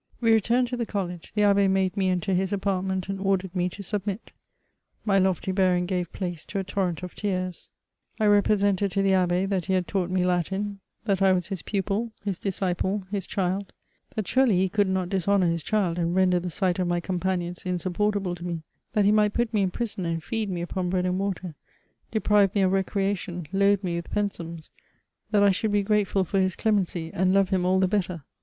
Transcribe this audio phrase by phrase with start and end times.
[0.19, 3.69] We returned to the college; the Abb^ made mie enter his apartment, and ordered me
[3.69, 4.31] to submit.
[5.05, 7.69] My lofty bearing gave {dace to a torrent of tears.
[8.19, 11.61] I represented to the Abb^ that he hfld taught me Latin; that I was his
[11.61, 13.67] pu{»i, his disciple, his ^hild;
[14.17, 17.61] ^at surely he could not dishonour his child, and render the sight of my companions
[17.63, 18.63] insupportable to me;
[18.93, 21.53] that he might put me in prison and feed me upon bread and water,
[22.09, 24.71] deprive me of recreation, load me with pen^ums;"
[25.29, 28.23] that I should be grat^ul for his demency, and love him all the better.